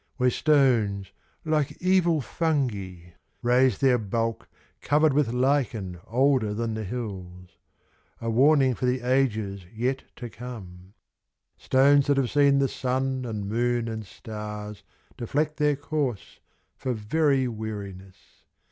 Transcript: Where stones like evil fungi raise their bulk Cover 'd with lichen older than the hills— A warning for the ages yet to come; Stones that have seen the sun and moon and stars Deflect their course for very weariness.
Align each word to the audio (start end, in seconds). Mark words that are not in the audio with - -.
Where 0.17 0.31
stones 0.31 1.11
like 1.45 1.79
evil 1.79 2.21
fungi 2.21 3.09
raise 3.43 3.77
their 3.77 3.99
bulk 3.99 4.49
Cover 4.81 5.09
'd 5.09 5.13
with 5.13 5.31
lichen 5.31 5.99
older 6.07 6.55
than 6.55 6.73
the 6.73 6.83
hills— 6.83 7.59
A 8.19 8.27
warning 8.27 8.73
for 8.73 8.87
the 8.87 9.01
ages 9.01 9.63
yet 9.71 10.05
to 10.15 10.27
come; 10.27 10.95
Stones 11.55 12.07
that 12.07 12.17
have 12.17 12.31
seen 12.31 12.57
the 12.57 12.67
sun 12.67 13.25
and 13.25 13.47
moon 13.47 13.87
and 13.87 14.03
stars 14.03 14.81
Deflect 15.17 15.57
their 15.57 15.75
course 15.75 16.39
for 16.75 16.93
very 16.95 17.47
weariness. 17.47 18.17